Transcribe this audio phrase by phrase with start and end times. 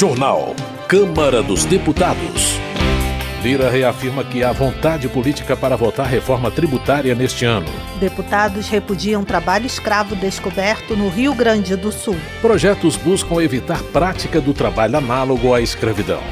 [0.00, 0.56] Jornal.
[0.88, 2.54] Câmara dos Deputados.
[3.42, 7.66] Lira reafirma que há vontade política para votar reforma tributária neste ano.
[8.00, 12.16] Deputados repudiam trabalho escravo descoberto no Rio Grande do Sul.
[12.40, 16.22] Projetos buscam evitar prática do trabalho análogo à escravidão.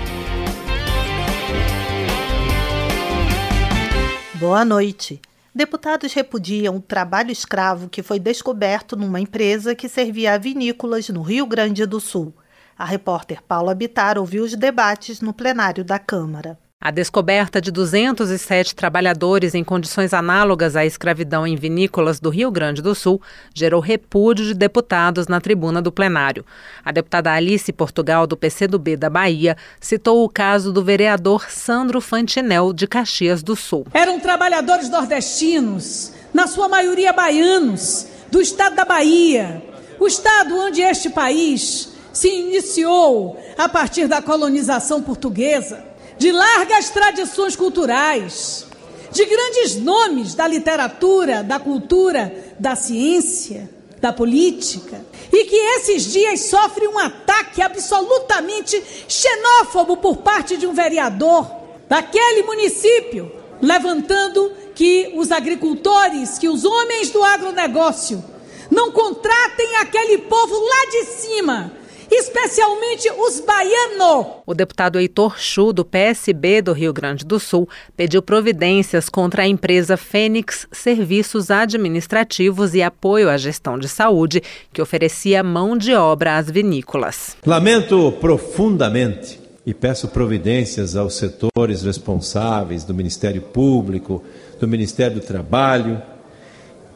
[4.37, 5.21] Boa noite.
[5.55, 11.21] Deputados repudiam o trabalho escravo que foi descoberto numa empresa que servia a vinícolas no
[11.21, 12.33] Rio Grande do Sul.
[12.79, 16.57] A repórter Paula Bitar ouviu os debates no plenário da Câmara.
[16.81, 22.81] A descoberta de 207 trabalhadores em condições análogas à escravidão em vinícolas do Rio Grande
[22.81, 23.21] do Sul
[23.53, 26.47] gerou repúdio de deputados na tribuna do plenário.
[26.85, 32.73] A deputada Alice Portugal, do PCdoB da Bahia, citou o caso do vereador Sandro Fantinel,
[32.73, 33.89] de Caxias do Sul.
[33.93, 39.65] Eram trabalhadores nordestinos, na sua maioria baianos, do estado da Bahia,
[39.99, 45.85] o estado onde este país se iniciou a partir da colonização portuguesa
[46.19, 48.67] de largas tradições culturais,
[49.13, 55.01] de grandes nomes da literatura, da cultura, da ciência, da política,
[55.33, 61.49] e que esses dias sofre um ataque absolutamente xenófobo por parte de um vereador
[61.89, 63.31] daquele município,
[63.63, 68.25] levantando que os agricultores, que os homens do agronegócio
[68.69, 71.78] não contratem aquele povo lá de cima
[72.19, 74.27] especialmente os baianos.
[74.47, 79.47] O deputado Heitor Chu, do PSB do Rio Grande do Sul, pediu providências contra a
[79.47, 86.37] empresa Fênix Serviços Administrativos e Apoio à Gestão de Saúde, que oferecia mão de obra
[86.37, 87.37] às vinícolas.
[87.47, 94.25] Lamento profundamente e peço providências aos setores responsáveis do Ministério Público,
[94.59, 96.03] do Ministério do Trabalho,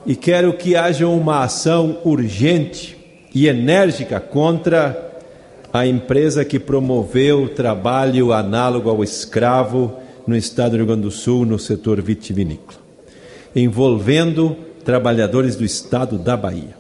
[0.07, 2.97] e quero que haja uma ação urgente
[3.35, 5.12] e enérgica contra
[5.73, 11.47] a empresa que promoveu trabalho análogo ao escravo no estado do Rio Grande do Sul,
[11.47, 12.79] no setor vitivinícola,
[13.57, 16.77] envolvendo trabalhadores do estado da Bahia.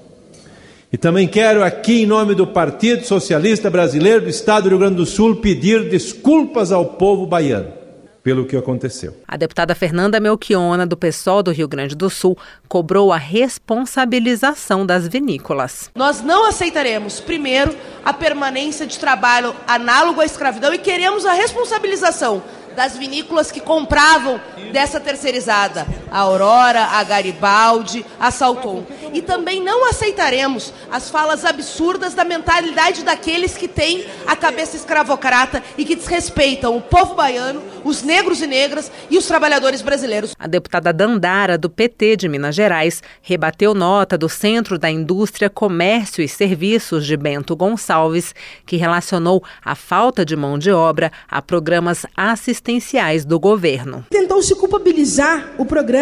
[0.93, 4.97] E também quero aqui, em nome do Partido Socialista Brasileiro do estado do Rio Grande
[4.97, 7.82] do Sul, pedir desculpas ao povo baiano
[8.23, 9.17] pelo que aconteceu.
[9.27, 12.39] A deputada Fernanda Melchiona, do PSOL do Rio Grande do Sul,
[12.69, 15.91] cobrou a responsabilização das vinícolas.
[15.95, 17.75] Nós não aceitaremos, primeiro,
[18.05, 22.43] a permanência de trabalho análogo à escravidão e queremos a responsabilização
[22.77, 24.41] das vinícolas que compravam
[24.73, 28.85] dessa terceirizada, a Aurora, a Garibaldi, a Salton.
[29.15, 35.63] E também não aceitaremos as falas absurdas da mentalidade daqueles que têm a cabeça escravocrata
[35.79, 40.35] e que desrespeitam o povo baiano, os negros e negras e os trabalhadores brasileiros.
[40.39, 46.23] A deputada Dandara, do PT de Minas Gerais, rebateu nota do Centro da Indústria, Comércio
[46.23, 48.35] e Serviços de Bento Gonçalves,
[48.67, 54.05] que relacionou a falta de mão de obra a programas assistenciais do governo.
[54.11, 56.02] Tentou se culpabilizar o programa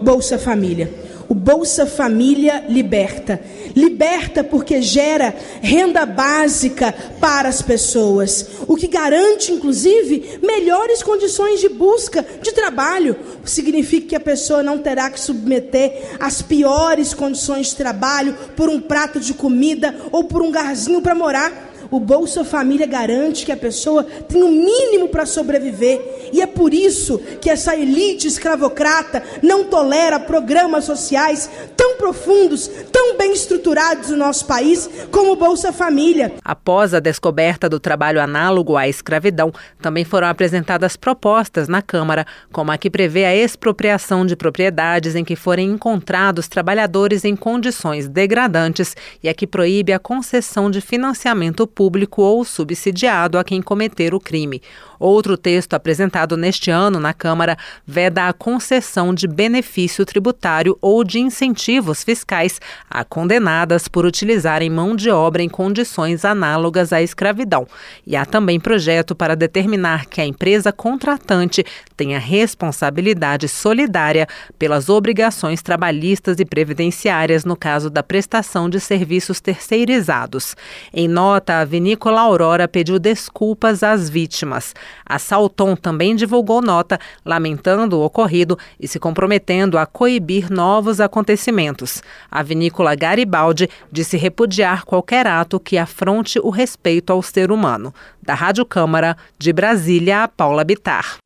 [0.00, 0.92] Bolsa Família.
[1.28, 3.40] O Bolsa Família liberta.
[3.74, 11.70] Liberta porque gera renda básica para as pessoas, o que garante, inclusive, melhores condições de
[11.70, 13.16] busca de trabalho.
[13.44, 18.78] Significa que a pessoa não terá que submeter às piores condições de trabalho por um
[18.78, 23.56] prato de comida ou por um garzinho para morar o Bolsa Família garante que a
[23.56, 26.30] pessoa tem o um mínimo para sobreviver.
[26.32, 33.18] E é por isso que essa elite escravocrata não tolera programas sociais tão profundos, tão
[33.18, 36.32] bem estruturados no nosso país como o Bolsa Família.
[36.42, 42.72] Após a descoberta do trabalho análogo à escravidão, também foram apresentadas propostas na Câmara, como
[42.72, 48.96] a que prevê a expropriação de propriedades em que forem encontrados trabalhadores em condições degradantes
[49.22, 54.14] e a que proíbe a concessão de financiamento público público ou subsidiado a quem cometer
[54.14, 54.62] o crime.
[55.00, 61.18] Outro texto apresentado neste ano na Câmara veda a concessão de benefício tributário ou de
[61.18, 67.66] incentivos fiscais a condenadas por utilizarem mão de obra em condições análogas à escravidão.
[68.06, 71.64] E há também projeto para determinar que a empresa contratante
[71.96, 80.54] tenha responsabilidade solidária pelas obrigações trabalhistas e previdenciárias no caso da prestação de serviços terceirizados.
[80.94, 84.74] Em nota, a vinícola Aurora pediu desculpas às vítimas.
[85.06, 92.02] A Salton também divulgou nota lamentando o ocorrido e se comprometendo a coibir novos acontecimentos.
[92.30, 97.94] A vinícola Garibaldi disse repudiar qualquer ato que afronte o respeito ao ser humano.
[98.22, 101.16] Da Rádio Câmara, de Brasília, Paula Bitar.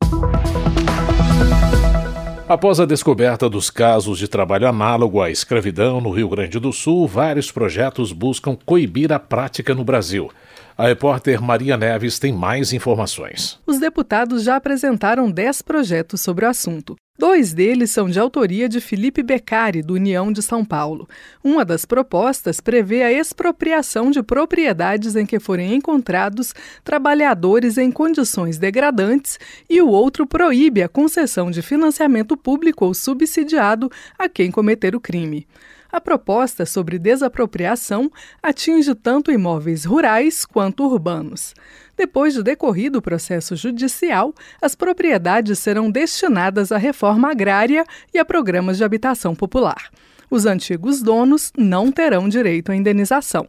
[2.49, 7.05] Após a descoberta dos casos de trabalho análogo à escravidão no Rio Grande do Sul,
[7.05, 10.31] vários projetos buscam coibir a prática no Brasil.
[10.77, 13.59] A repórter Maria Neves tem mais informações.
[13.65, 16.95] Os deputados já apresentaram 10 projetos sobre o assunto.
[17.17, 21.09] Dois deles são de autoria de Felipe Beccari, do União de São Paulo.
[21.43, 26.53] Uma das propostas prevê a expropriação de propriedades em que forem encontrados
[26.83, 33.89] trabalhadores em condições degradantes e o outro proíbe a concessão de financiamento público ou subsidiado
[34.15, 35.47] a quem cometer o crime.
[35.91, 38.11] A proposta sobre desapropriação
[38.43, 41.53] atinge tanto imóveis rurais quanto urbanos.
[41.95, 48.25] Depois de decorrido o processo judicial, as propriedades serão destinadas à reforma agrária e a
[48.25, 49.89] programas de habitação popular.
[50.29, 53.47] Os antigos donos não terão direito à indenização.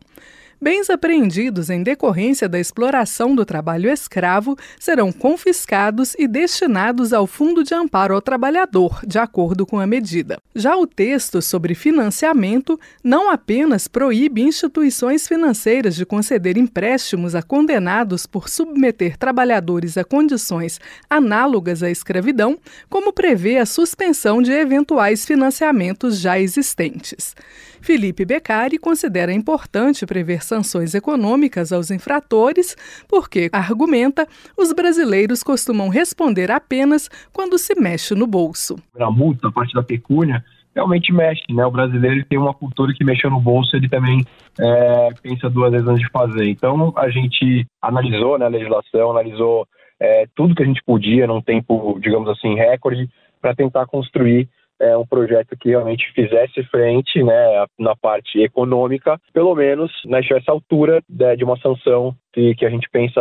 [0.61, 7.63] Bens apreendidos em decorrência da exploração do trabalho escravo serão confiscados e destinados ao Fundo
[7.63, 10.37] de Amparo ao Trabalhador, de acordo com a medida.
[10.57, 18.27] Já o texto sobre financiamento não apenas proíbe instituições financeiras de conceder empréstimos a condenados
[18.27, 22.59] por submeter trabalhadores a condições análogas à escravidão,
[22.91, 27.37] como prevê a suspensão de eventuais financiamentos já existentes.
[27.81, 32.77] Felipe Beccari considera importante prever sanções econômicas aos infratores,
[33.09, 34.27] porque, argumenta,
[34.57, 38.77] os brasileiros costumam responder apenas quando se mexe no bolso.
[38.99, 40.45] A multa, a parte da pecúnia,
[40.75, 41.67] realmente mexe, né?
[41.67, 44.25] O brasileiro tem uma cultura que mexeu no bolso, ele também
[44.59, 46.49] é, pensa duas vezes antes de fazer.
[46.49, 49.67] Então, a gente analisou né, a legislação, analisou
[50.01, 53.09] é, tudo que a gente podia num tempo, digamos assim, recorde,
[53.41, 54.49] para tentar construir
[54.81, 60.23] é, um projeto que realmente fizesse frente né, na parte econômica, pelo menos né,
[60.53, 63.21] altura de, de uma sanção que, que a gente pensa,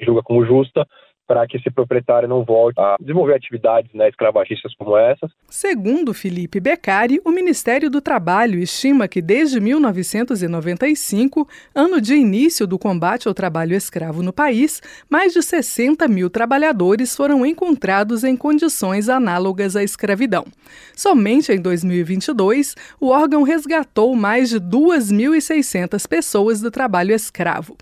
[0.00, 0.86] julga como justa,
[1.26, 5.30] para que esse proprietário não volte a desenvolver atividades né, escravagistas como essas.
[5.48, 12.78] Segundo Felipe Beccari, o Ministério do Trabalho estima que desde 1995, ano de início do
[12.78, 14.80] combate ao trabalho escravo no país,
[15.10, 20.44] mais de 60 mil trabalhadores foram encontrados em condições análogas à escravidão.
[20.94, 27.76] Somente em 2022, o órgão resgatou mais de 2.600 pessoas do trabalho escravo.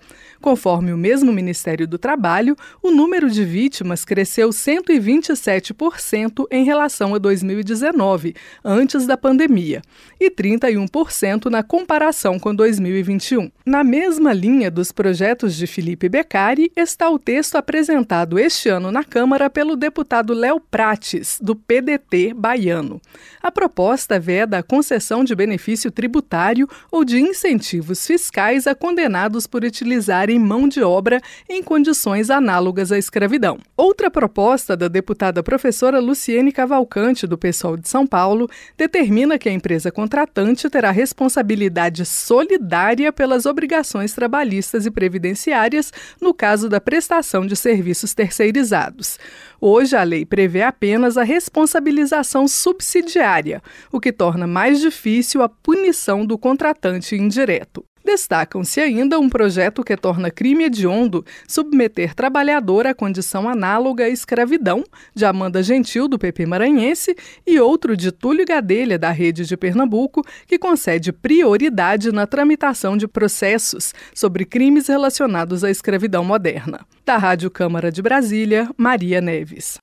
[0.45, 7.17] Conforme o mesmo Ministério do Trabalho, o número de vítimas cresceu 127% em relação a
[7.17, 9.81] 2019, antes da pandemia,
[10.19, 13.49] e 31% na comparação com 2021.
[13.65, 19.03] Na mesma linha dos projetos de Felipe Beccari está o texto apresentado este ano na
[19.03, 23.01] Câmara pelo deputado Léo Prates, do PDT baiano.
[23.41, 29.63] A proposta veda a concessão de benefício tributário ou de incentivos fiscais a condenados por
[29.63, 33.57] utilizarem mão de obra em condições análogas à escravidão.
[33.75, 39.51] Outra proposta da deputada professora Luciene Cavalcante, do PSOL de São Paulo, determina que a
[39.51, 45.91] empresa contratante terá responsabilidade solidária pelas obrigações trabalhistas e previdenciárias
[46.21, 49.19] no caso da prestação de serviços terceirizados.
[49.59, 53.61] Hoje, a lei prevê apenas a responsabilização subsidiária,
[53.91, 57.83] o que torna mais difícil a punição do contratante indireto.
[58.05, 64.83] Destacam-se ainda um projeto que torna crime hediondo submeter trabalhador à condição análoga à escravidão,
[65.15, 67.15] de Amanda Gentil, do PP Maranhense,
[67.47, 73.07] e outro de Túlio Gadelha, da Rede de Pernambuco, que concede prioridade na tramitação de
[73.07, 76.85] processos sobre crimes relacionados à escravidão moderna.
[77.03, 79.79] Da Rádio Câmara de Brasília, Maria Neves.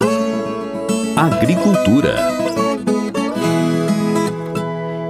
[1.16, 2.14] Agricultura.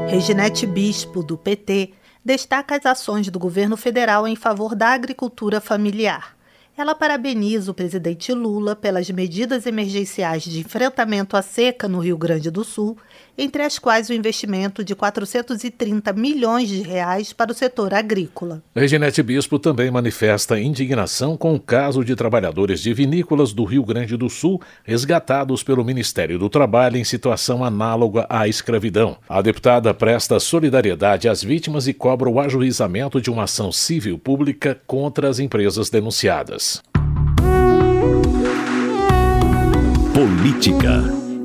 [0.09, 1.91] Reginete Bispo, do PT,
[2.25, 6.37] destaca as ações do governo federal em favor da agricultura familiar.
[6.75, 12.51] Ela parabeniza o presidente Lula pelas medidas emergenciais de enfrentamento à seca no Rio Grande
[12.51, 12.97] do Sul,
[13.37, 18.63] entre as quais o investimento de 430 milhões de reais para o setor agrícola.
[18.75, 24.17] Reginete Bispo também manifesta indignação com o caso de trabalhadores de vinícolas do Rio Grande
[24.17, 29.19] do Sul resgatados pelo Ministério do Trabalho em situação análoga à escravidão.
[29.29, 34.81] A deputada presta solidariedade às vítimas e cobra o ajuizamento de uma ação civil pública
[34.87, 36.72] contra as empresas denunciadas.
[40.43, 41.01] Política.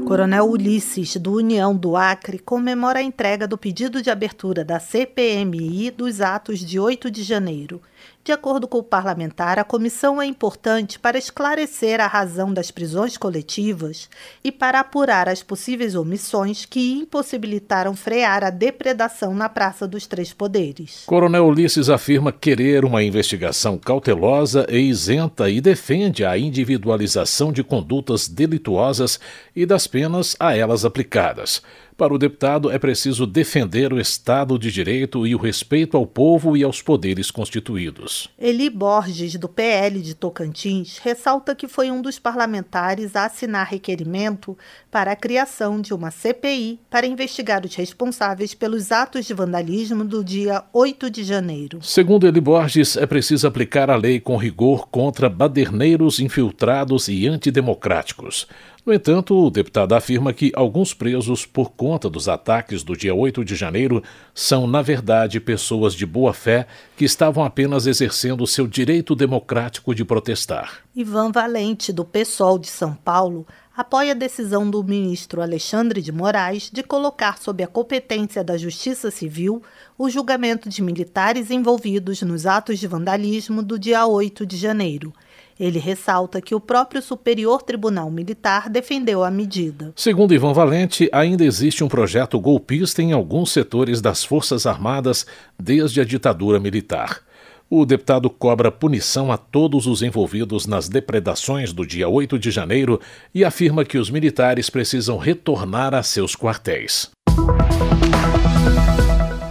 [0.07, 5.91] Coronel Ulisses, do União do Acre, comemora a entrega do pedido de abertura da CPMI
[5.91, 7.79] dos atos de 8 de janeiro.
[8.27, 13.15] De acordo com o parlamentar, a comissão é importante para esclarecer a razão das prisões
[13.15, 14.09] coletivas
[14.43, 20.33] e para apurar as possíveis omissões que impossibilitaram frear a depredação na Praça dos Três
[20.33, 21.03] Poderes.
[21.05, 28.27] Coronel Ulisses afirma querer uma investigação cautelosa e isenta e defende a individualização de condutas
[28.27, 29.21] delituosas
[29.55, 31.61] e das penas a elas aplicadas.
[31.97, 36.55] Para o deputado, é preciso defender o Estado de Direito e o respeito ao povo
[36.55, 38.29] e aos poderes constituídos.
[38.37, 44.55] Eli Borges, do PL de Tocantins, ressalta que foi um dos parlamentares a assinar requerimento
[44.91, 50.23] para a criação de uma CPI para investigar os responsáveis pelos atos de vandalismo do
[50.23, 51.79] dia 8 de janeiro.
[51.81, 58.47] Segundo Eli Borges, é preciso aplicar a lei com rigor contra baderneiros infiltrados e antidemocráticos.
[58.87, 63.43] No entanto, o deputado afirma que alguns presos, por conta dos ataques do dia 8
[63.43, 64.01] de janeiro,
[64.33, 66.65] são, na verdade, pessoas de boa fé
[66.95, 70.85] que estavam apenas exercendo seu direito democrático de protestar.
[70.95, 76.71] Ivan Valente, do PSOL de São Paulo, apoia a decisão do ministro Alexandre de Moraes
[76.71, 79.61] de colocar sob a competência da Justiça Civil
[79.97, 85.11] o julgamento de militares envolvidos nos atos de vandalismo do dia 8 de janeiro.
[85.59, 89.91] Ele ressalta que o próprio Superior Tribunal Militar defendeu a medida.
[89.95, 95.25] Segundo Ivan Valente, ainda existe um projeto golpista em alguns setores das Forças Armadas
[95.59, 97.21] desde a ditadura militar.
[97.69, 103.01] O deputado cobra punição a todos os envolvidos nas depredações do dia 8 de janeiro
[103.35, 107.11] e afirma que os militares precisam retornar a seus quartéis.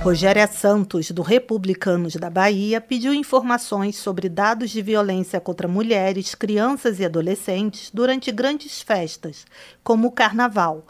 [0.06, 7.00] Rogéria Santos, do Republicanos da Bahia, pediu informações sobre dados de violência contra mulheres, crianças
[7.00, 9.44] e adolescentes durante grandes festas,
[9.82, 10.86] como o Carnaval.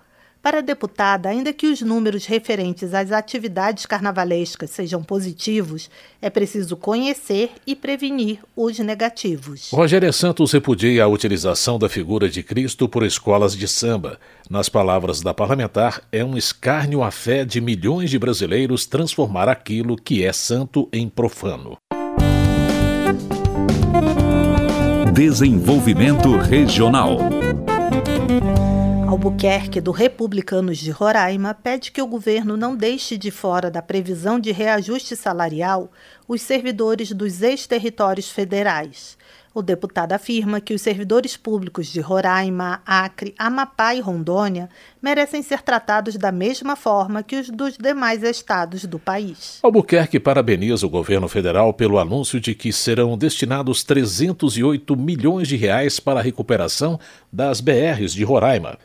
[0.47, 5.91] Para a deputada, ainda que os números referentes às atividades carnavalescas sejam positivos,
[6.23, 9.71] é preciso conhecer e prevenir os negativos.
[9.73, 14.21] Rogéria Santos repudia a utilização da figura de Cristo por escolas de samba.
[14.49, 19.97] Nas palavras da parlamentar, é um escárnio à fé de milhões de brasileiros transformar aquilo
[19.97, 21.77] que é santo em profano.
[25.13, 27.19] Desenvolvimento Regional.
[29.17, 34.39] Albuquerque, do Republicanos de Roraima, pede que o governo não deixe de fora da previsão
[34.39, 35.91] de reajuste salarial
[36.29, 39.17] os servidores dos ex-territórios federais.
[39.57, 44.69] O deputado afirma que os servidores públicos de Roraima, Acre, Amapá e Rondônia
[45.01, 49.59] merecem ser tratados da mesma forma que os dos demais estados do país.
[49.63, 55.99] Albuquerque parabeniza o governo federal pelo anúncio de que serão destinados 308 milhões de reais
[55.99, 57.01] para a recuperação
[57.33, 58.79] das BRs de Roraima.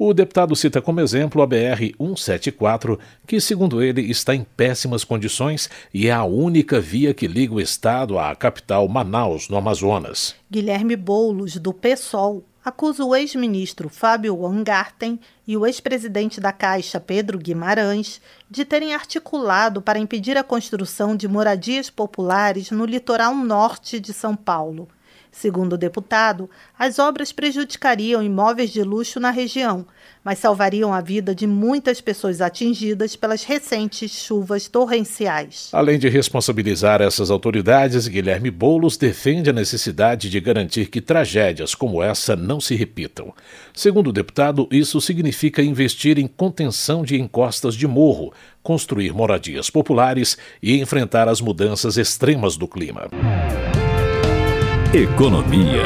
[0.00, 6.06] O deputado cita como exemplo a BR-174, que, segundo ele, está em péssimas condições e
[6.06, 10.36] é a única via que liga o estado à capital Manaus, no Amazonas.
[10.48, 17.36] Guilherme Boulos, do PSOL, acusa o ex-ministro Fábio Wangarten e o ex-presidente da Caixa, Pedro
[17.36, 24.12] Guimarães, de terem articulado para impedir a construção de moradias populares no litoral norte de
[24.12, 24.88] São Paulo.
[25.38, 29.86] Segundo o deputado, as obras prejudicariam imóveis de luxo na região,
[30.24, 35.68] mas salvariam a vida de muitas pessoas atingidas pelas recentes chuvas torrenciais.
[35.72, 42.02] Além de responsabilizar essas autoridades, Guilherme Boulos defende a necessidade de garantir que tragédias como
[42.02, 43.32] essa não se repitam.
[43.72, 50.36] Segundo o deputado, isso significa investir em contenção de encostas de morro, construir moradias populares
[50.60, 53.08] e enfrentar as mudanças extremas do clima.
[54.94, 55.82] Economia.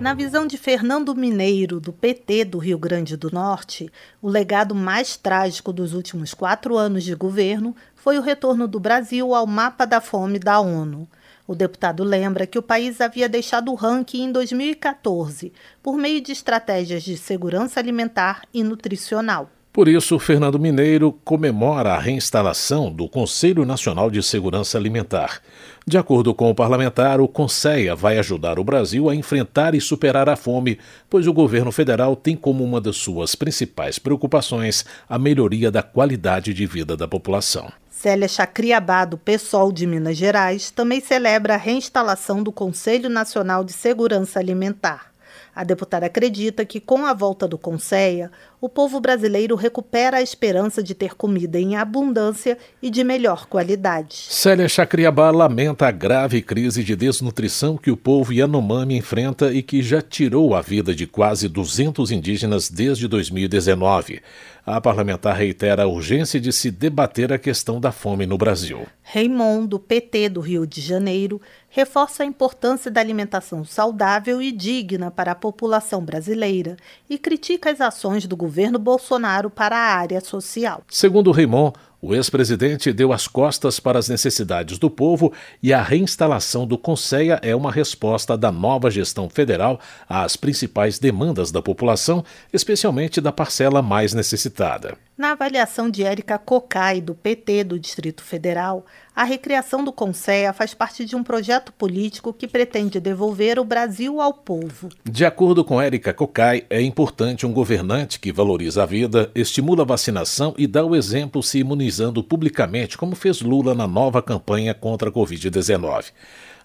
[0.00, 3.88] Na visão de Fernando Mineiro, do PT do Rio Grande do Norte,
[4.20, 9.32] o legado mais trágico dos últimos quatro anos de governo foi o retorno do Brasil
[9.32, 11.06] ao mapa da fome da ONU.
[11.46, 16.32] O deputado lembra que o país havia deixado o ranking em 2014, por meio de
[16.32, 19.48] estratégias de segurança alimentar e nutricional.
[19.74, 25.40] Por isso, Fernando Mineiro comemora a reinstalação do Conselho Nacional de Segurança Alimentar.
[25.84, 30.28] De acordo com o parlamentar, o Conselho vai ajudar o Brasil a enfrentar e superar
[30.28, 30.78] a fome,
[31.10, 36.54] pois o governo federal tem como uma das suas principais preocupações a melhoria da qualidade
[36.54, 37.72] de vida da população.
[37.90, 43.72] Célia Chacriabá, do PSOL de Minas Gerais, também celebra a reinstalação do Conselho Nacional de
[43.72, 45.13] Segurança Alimentar.
[45.54, 48.30] A deputada acredita que, com a volta do Conceia,
[48.60, 54.14] o povo brasileiro recupera a esperança de ter comida em abundância e de melhor qualidade.
[54.30, 59.82] Célia Chacriabá lamenta a grave crise de desnutrição que o povo Yanomami enfrenta e que
[59.82, 64.20] já tirou a vida de quase 200 indígenas desde 2019.
[64.66, 68.86] A parlamentar reitera a urgência de se debater a questão da fome no Brasil.
[69.02, 71.38] Raymond, do PT do Rio de Janeiro,
[71.74, 76.76] reforça a importância da alimentação saudável e digna para a população brasileira
[77.10, 80.84] e critica as ações do governo Bolsonaro para a área social.
[80.88, 81.74] Segundo Raymond,
[82.06, 87.40] O ex-presidente deu as costas para as necessidades do povo e a reinstalação do Conceia
[87.42, 93.80] é uma resposta da nova gestão federal às principais demandas da população, especialmente da parcela
[93.80, 94.98] mais necessitada.
[95.16, 100.74] Na avaliação de Érica Cocai, do PT do Distrito Federal, a recriação do Conceia faz
[100.74, 104.88] parte de um projeto político que pretende devolver o Brasil ao povo.
[105.04, 109.86] De acordo com Érica Cocai, é importante um governante que valoriza a vida, estimula a
[109.86, 115.10] vacinação e dá o exemplo se imunizando publicamente, como fez Lula na nova campanha contra
[115.10, 116.06] a Covid-19.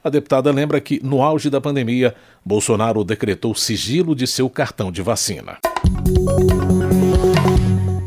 [0.04, 5.04] A deputada lembra que, no auge da pandemia, Bolsonaro decretou sigilo de seu cartão de
[5.04, 5.60] vacina.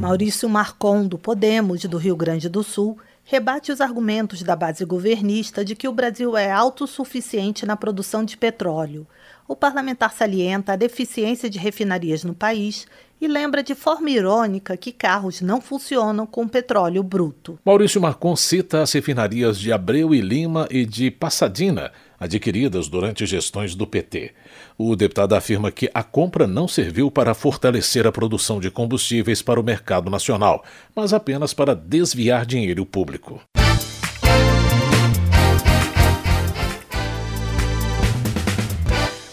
[0.02, 5.64] Maurício Marcon, do Podemos, do Rio Grande do Sul, rebate os argumentos da base governista
[5.64, 9.06] de que o Brasil é autossuficiente na produção de petróleo.
[9.46, 12.84] O parlamentar salienta a deficiência de refinarias no país
[13.20, 17.56] e lembra de forma irônica que carros não funcionam com petróleo bruto.
[17.64, 23.74] Maurício Marcon cita as refinarias de Abreu e Lima e de Passadina, adquiridas durante gestões
[23.74, 24.32] do PT.
[24.78, 29.60] O deputado afirma que a compra não serviu para fortalecer a produção de combustíveis para
[29.60, 30.64] o mercado nacional,
[30.94, 33.40] mas apenas para desviar dinheiro público.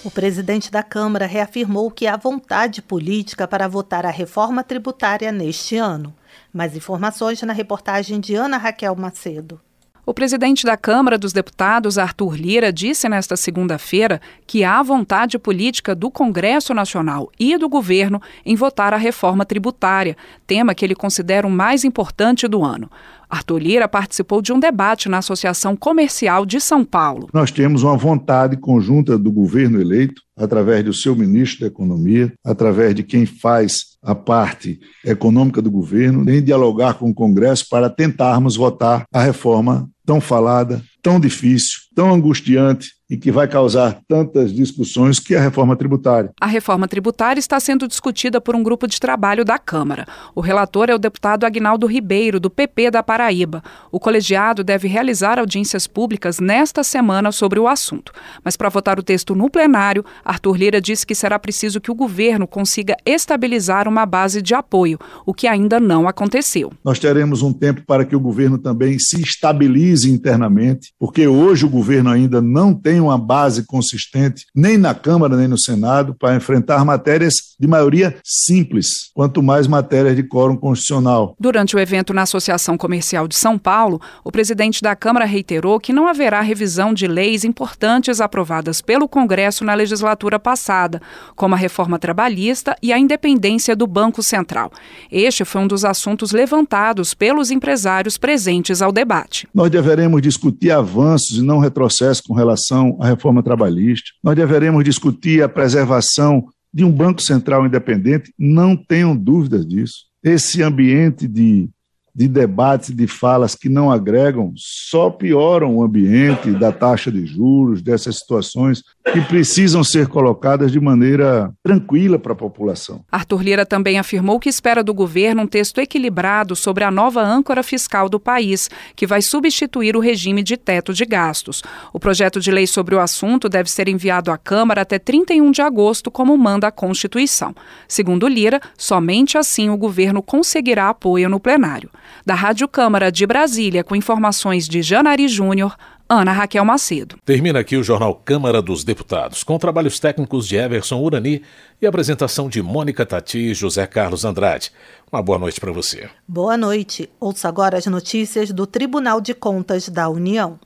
[0.03, 5.77] O presidente da Câmara reafirmou que há vontade política para votar a reforma tributária neste
[5.77, 6.15] ano.
[6.51, 9.61] Mais informações na reportagem de Ana Raquel Macedo.
[10.09, 15.93] O presidente da Câmara dos Deputados, Arthur Lira, disse nesta segunda-feira que há vontade política
[15.93, 21.45] do Congresso Nacional e do governo em votar a reforma tributária, tema que ele considera
[21.45, 22.89] o mais importante do ano.
[23.29, 27.29] Arthur Lira participou de um debate na Associação Comercial de São Paulo.
[27.31, 32.95] Nós temos uma vontade conjunta do governo eleito, através do seu ministro da Economia, através
[32.95, 38.55] de quem faz a parte econômica do governo, em dialogar com o Congresso para tentarmos
[38.55, 45.19] votar a reforma tão falada, tão difícil, tão angustiante e que vai causar tantas discussões
[45.19, 46.31] que é a reforma tributária.
[46.39, 50.05] A reforma tributária está sendo discutida por um grupo de trabalho da Câmara.
[50.35, 53.63] O relator é o deputado Agnaldo Ribeiro, do PP da Paraíba.
[53.91, 58.13] O colegiado deve realizar audiências públicas nesta semana sobre o assunto.
[58.45, 61.95] Mas para votar o texto no plenário, Arthur Lira disse que será preciso que o
[61.95, 66.71] governo consiga estabilizar uma base de apoio, o que ainda não aconteceu.
[66.85, 71.69] Nós teremos um tempo para que o governo também se estabilize internamente, porque hoje o
[71.69, 76.35] governo ainda não tem tem uma base consistente, nem na Câmara nem no Senado, para
[76.35, 81.35] enfrentar matérias de maioria simples, quanto mais matérias de quórum constitucional.
[81.39, 85.93] Durante o evento na Associação Comercial de São Paulo, o presidente da Câmara reiterou que
[85.93, 90.99] não haverá revisão de leis importantes aprovadas pelo Congresso na legislatura passada,
[91.35, 94.71] como a reforma trabalhista e a independência do Banco Central.
[95.11, 99.47] Este foi um dos assuntos levantados pelos empresários presentes ao debate.
[99.53, 101.78] Nós deveremos discutir avanços e não retrocessos
[102.23, 104.09] com relação à reforma trabalhista.
[104.23, 110.05] Nós deveremos discutir a preservação de um Banco Central independente, não tenham dúvidas disso.
[110.23, 111.69] Esse ambiente de
[112.13, 117.81] de debates, de falas que não agregam, só pioram o ambiente da taxa de juros,
[117.81, 123.03] dessas situações que precisam ser colocadas de maneira tranquila para a população.
[123.11, 127.63] Arthur Lira também afirmou que espera do governo um texto equilibrado sobre a nova âncora
[127.63, 131.63] fiscal do país, que vai substituir o regime de teto de gastos.
[131.91, 135.61] O projeto de lei sobre o assunto deve ser enviado à Câmara até 31 de
[135.61, 137.55] agosto, como manda a Constituição.
[137.87, 141.89] Segundo Lira, somente assim o governo conseguirá apoio no plenário.
[142.25, 145.75] Da Rádio Câmara de Brasília, com informações de Janari Júnior,
[146.07, 147.17] Ana Raquel Macedo.
[147.23, 151.43] Termina aqui o jornal Câmara dos Deputados, com trabalhos técnicos de Everson Urani
[151.79, 154.71] e apresentação de Mônica Tati e José Carlos Andrade.
[155.11, 156.09] Uma boa noite para você.
[156.27, 157.09] Boa noite.
[157.19, 160.59] Ouça agora as notícias do Tribunal de Contas da União.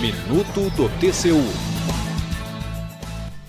[0.00, 1.69] Minuto do TCU.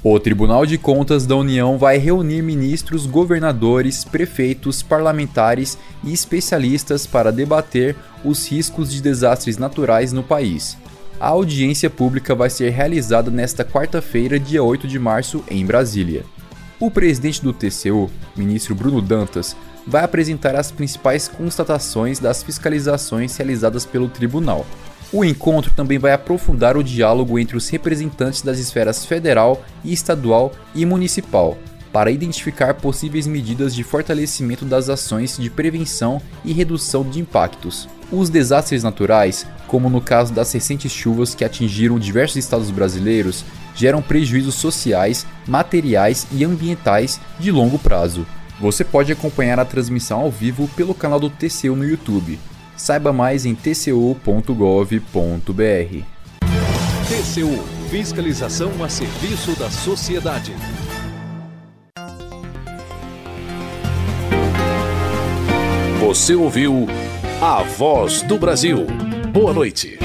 [0.03, 7.31] O Tribunal de Contas da União vai reunir ministros, governadores, prefeitos, parlamentares e especialistas para
[7.31, 10.75] debater os riscos de desastres naturais no país.
[11.19, 16.25] A audiência pública vai ser realizada nesta quarta-feira, dia 8 de março, em Brasília.
[16.79, 23.85] O presidente do TCU, ministro Bruno Dantas, vai apresentar as principais constatações das fiscalizações realizadas
[23.85, 24.65] pelo tribunal.
[25.13, 30.85] O encontro também vai aprofundar o diálogo entre os representantes das esferas federal estadual e
[30.85, 31.57] municipal,
[31.91, 37.89] para identificar possíveis medidas de fortalecimento das ações de prevenção e redução de impactos.
[38.09, 43.43] Os desastres naturais, como no caso das recentes chuvas que atingiram diversos estados brasileiros,
[43.75, 48.25] geram prejuízos sociais, materiais e ambientais de longo prazo.
[48.61, 52.39] Você pode acompanhar a transmissão ao vivo pelo canal do TCU no YouTube
[52.81, 54.15] Saiba mais em tcu.gov.br.
[57.07, 60.51] TCU Fiscalização a serviço da sociedade.
[65.99, 66.87] Você ouviu
[67.39, 68.87] A Voz do Brasil.
[69.31, 69.99] Boa noite.